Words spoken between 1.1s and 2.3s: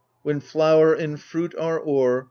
fruit are o'er.